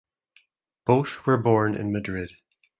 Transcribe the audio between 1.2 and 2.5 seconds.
were born in Madrid.